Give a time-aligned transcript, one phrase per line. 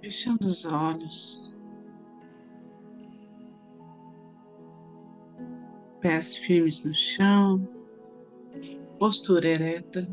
[0.00, 1.52] Fechando os olhos,
[6.00, 7.68] pés firmes no chão,
[8.98, 10.08] postura ereta.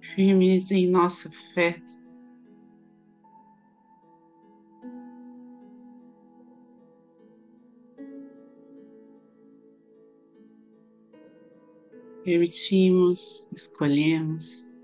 [0.00, 1.82] Firmes em nossa fé.
[12.26, 14.74] Permitimos, escolhemos.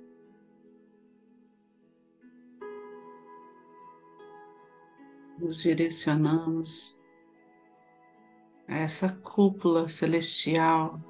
[5.40, 7.00] Nos direcionamos
[8.68, 11.00] a essa cúpula celestial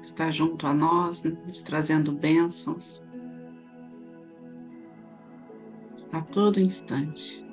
[0.00, 3.04] que está junto a nós, nos trazendo bênçãos
[6.10, 7.49] a todo instante.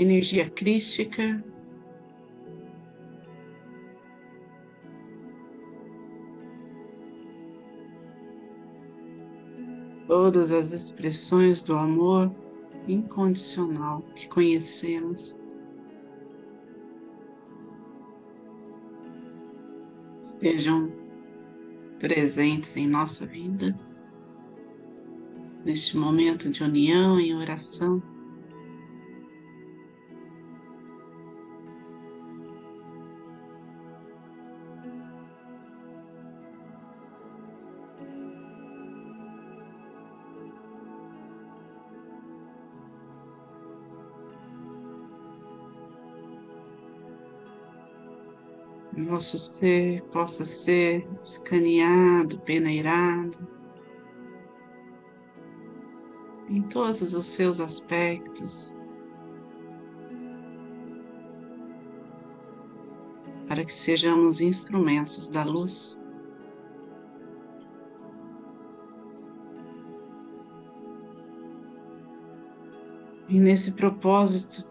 [0.00, 1.42] Energia crística.
[10.06, 12.32] Todas as expressões do amor
[12.86, 15.36] incondicional que conhecemos.
[20.22, 20.90] Estejam
[21.98, 23.76] presentes em nossa vida,
[25.64, 28.00] neste momento de união e oração.
[48.98, 53.46] Nosso ser possa ser escaneado, peneirado
[56.48, 58.74] em todos os seus aspectos,
[63.46, 66.00] para que sejamos instrumentos da luz.
[73.28, 74.66] E nesse propósito,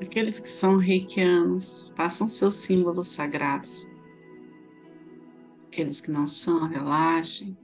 [0.00, 3.86] Aqueles que são reikianos, façam seus símbolos sagrados.
[5.66, 7.56] Aqueles que não são, relaxem.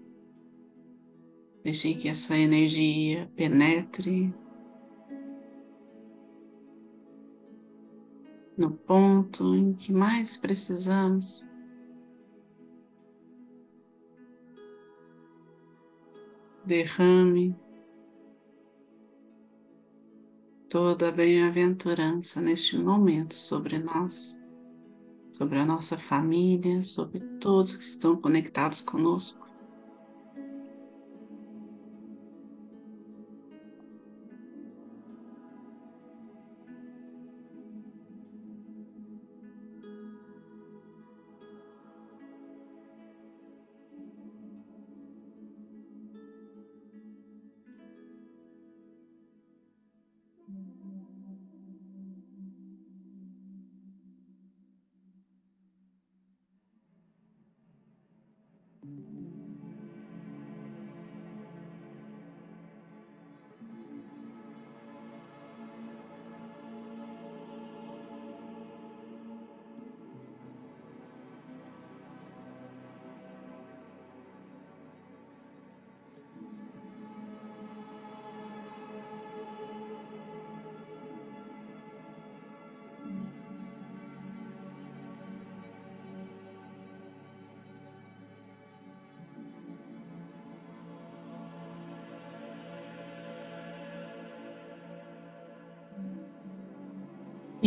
[1.65, 4.33] Deixem que essa energia penetre
[8.57, 11.49] no ponto em que mais precisamos.
[16.67, 17.57] Derrame
[20.69, 24.39] toda a bem-aventurança neste momento sobre nós,
[25.33, 29.46] sobre a nossa família, sobre todos que estão conectados conosco.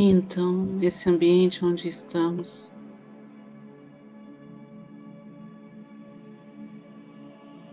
[0.01, 2.73] Então, esse ambiente onde estamos,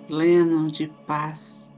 [0.08, 1.73] pleno de paz,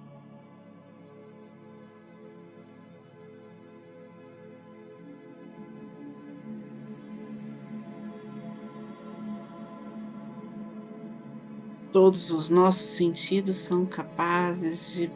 [11.92, 15.10] todos os nossos sentidos são capazes de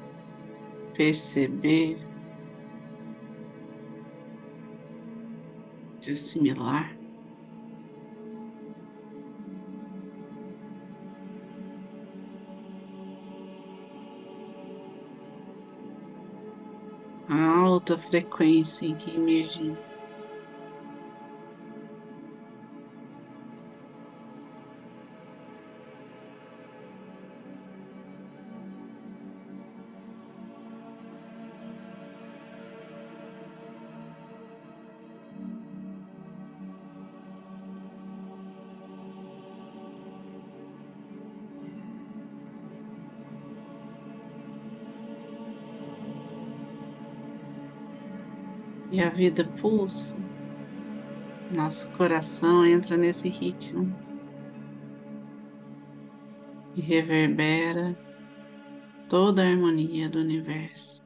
[0.94, 2.11] perceber
[6.02, 6.96] de assimilar.
[17.28, 19.91] A alta frequência em que emergir.
[48.92, 50.14] E a vida pulsa,
[51.50, 53.90] nosso coração entra nesse ritmo
[56.76, 57.98] e reverbera
[59.08, 61.02] toda a harmonia do universo.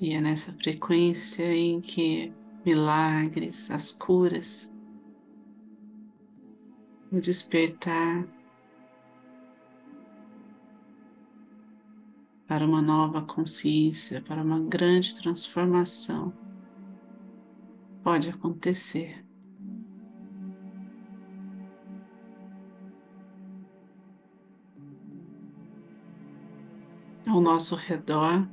[0.00, 2.32] E é nessa frequência em que
[2.64, 4.72] milagres, as curas,
[7.12, 8.26] o despertar
[12.52, 16.34] para uma nova consciência, para uma grande transformação
[18.04, 19.24] pode acontecer.
[27.26, 28.46] Ao nosso redor,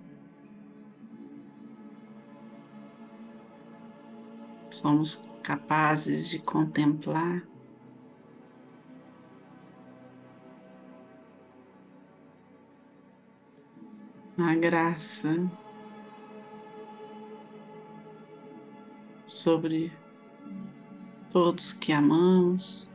[4.72, 7.46] somos capazes de contemplar
[14.44, 15.50] a graça
[19.27, 19.91] sobre
[21.30, 22.89] todos que amamos.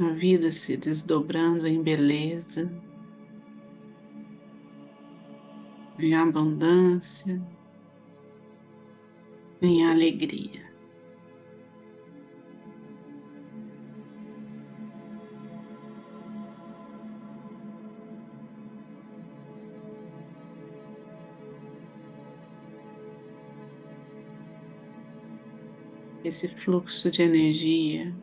[0.00, 2.87] A vida se desdobrando em beleza.
[5.98, 7.40] Em abundância,
[9.60, 10.68] em alegria.
[26.24, 28.14] Esse fluxo de energia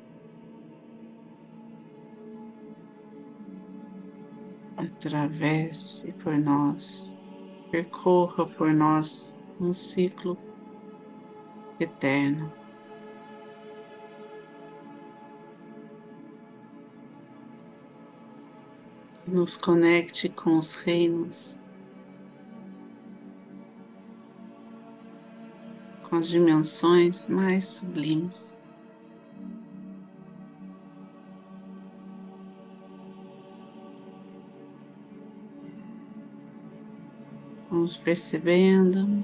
[4.78, 7.15] atravesse por nós
[7.76, 10.38] percorra por nós um ciclo
[11.78, 12.50] eterno.
[19.28, 21.60] Nos conecte com os reinos,
[26.10, 28.55] com as dimensões mais sublimes.
[37.70, 39.24] Vamos percebendo.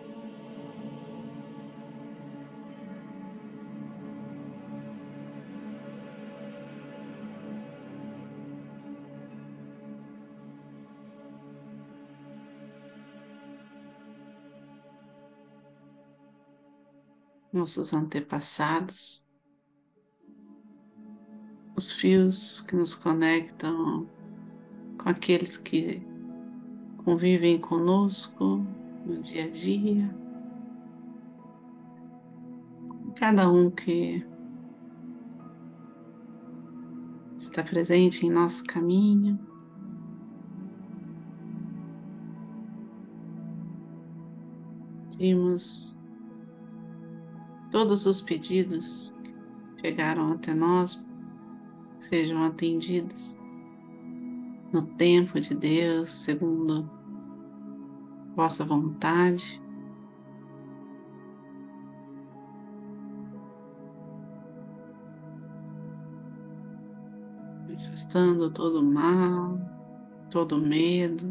[17.54, 19.26] Nossos antepassados,
[21.76, 24.10] os fios que nos conectam
[24.98, 26.02] com aqueles que
[27.04, 28.66] convivem conosco
[29.06, 30.16] no dia a dia.
[33.16, 34.26] Cada um que
[37.38, 39.40] está presente em nosso caminho.
[45.10, 45.96] Pedimos
[47.72, 49.14] todos os pedidos
[49.78, 51.06] que chegaram até nós
[52.00, 53.41] sejam atendidos
[54.72, 56.90] no tempo de Deus, segundo
[58.36, 59.62] vossa vontade.
[67.68, 69.60] Manifestando todo o mal,
[70.30, 71.28] todo o medo.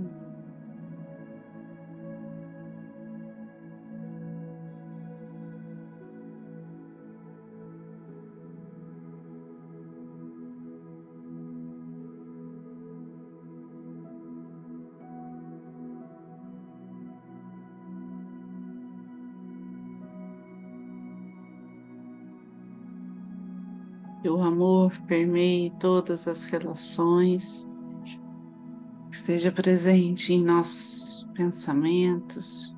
[24.21, 27.67] Que o amor permeie todas as relações,
[29.11, 32.75] esteja presente em nossos pensamentos.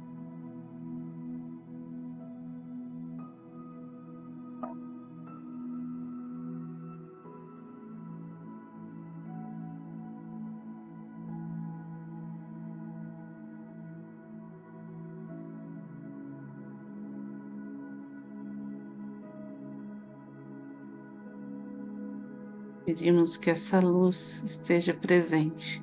[22.84, 25.80] Pedimos que essa luz esteja presente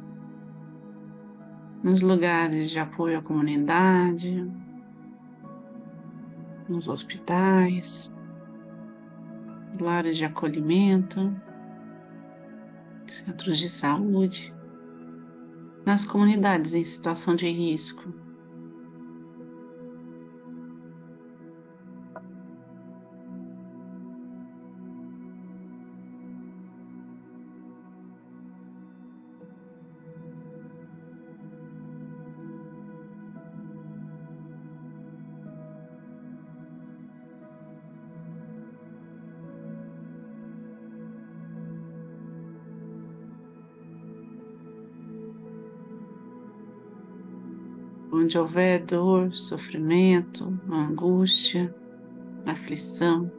[1.82, 4.46] nos lugares de apoio à comunidade,
[6.68, 8.14] nos hospitais,
[9.80, 11.34] lares de acolhimento,
[13.08, 14.54] centros de saúde,
[15.86, 18.14] nas comunidades em situação de risco,
[48.12, 51.74] onde houver dor, sofrimento, angústia,
[52.46, 53.32] aflição,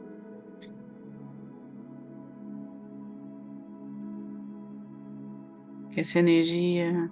[5.91, 7.11] que essa energia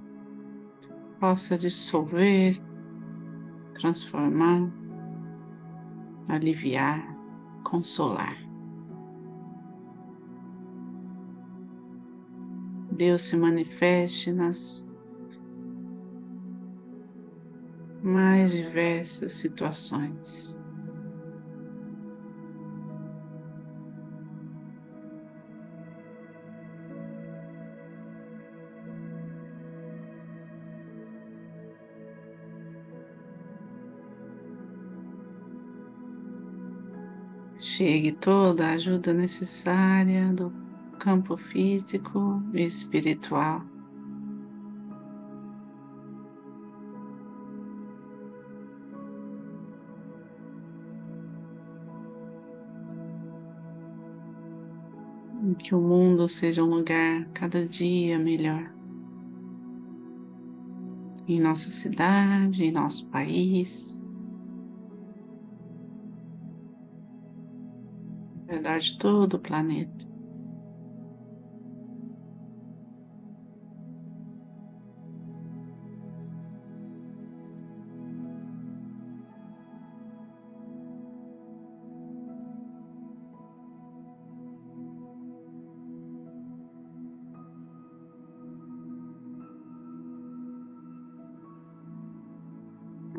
[1.20, 2.56] possa dissolver,
[3.74, 4.72] transformar,
[6.30, 7.16] aliviar,
[7.64, 8.38] consolar.
[12.92, 14.89] Deus se manifeste nas
[18.02, 20.58] mais diversas situações.
[37.62, 40.50] Chegue toda a ajuda necessária do
[40.98, 43.79] campo físico e espiritual.
[55.56, 58.74] Que o mundo seja um lugar cada dia melhor.
[61.28, 64.04] Em nossa cidade, em nosso país,
[68.48, 70.09] ao redor de todo o planeta.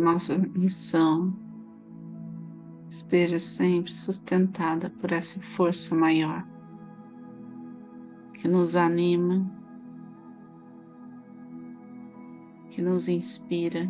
[0.01, 1.33] Nossa missão
[2.89, 6.45] esteja sempre sustentada por essa força maior
[8.35, 9.49] que nos anima,
[12.71, 13.89] que nos inspira.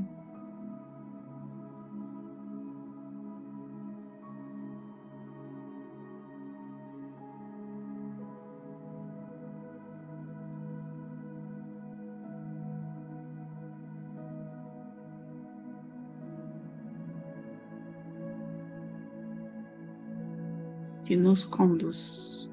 [21.10, 22.48] Que nos conduz.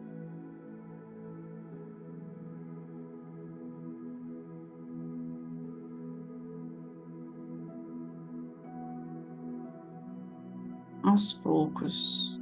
[11.03, 12.41] Aos poucos,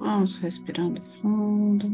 [0.00, 1.88] vamos respirando fundo.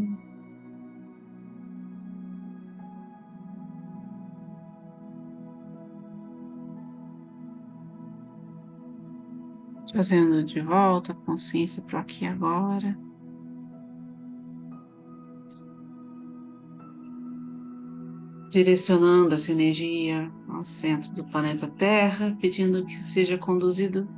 [9.93, 13.08] Trazendo de volta a consciência para aqui agora.
[18.51, 24.09] Direcionando essa energia ao centro do planeta Terra, pedindo que seja conduzido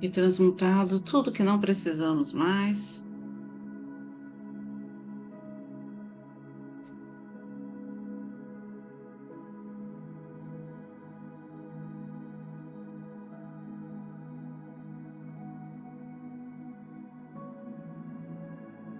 [0.00, 3.06] e transmutado tudo que não precisamos mais.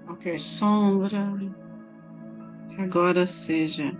[0.06, 1.34] Qualquer sombra,
[2.78, 3.96] agora seja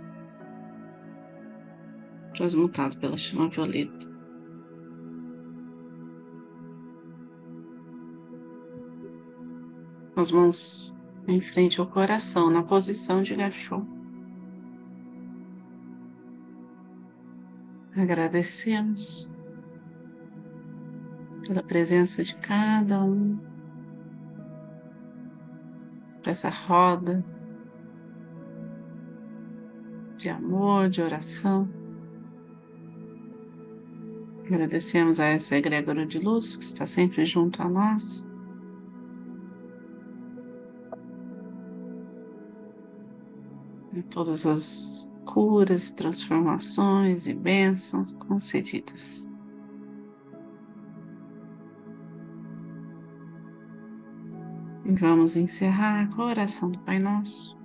[2.33, 4.13] transmutado pela chama violeta.
[10.15, 10.93] As mãos
[11.27, 13.83] em frente ao coração, na posição de gachô.
[17.95, 19.31] Agradecemos
[21.47, 23.39] pela presença de cada um,
[26.25, 27.23] essa roda
[30.25, 31.69] de amor, de oração.
[34.43, 38.27] Agradecemos a essa egrégora de luz que está sempre junto a nós.
[43.93, 49.29] E todas as curas, transformações e bênçãos concedidas.
[54.85, 57.64] E vamos encerrar com a oração do Pai Nosso.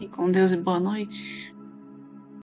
[0.00, 1.54] Fique com Deus e boa noite.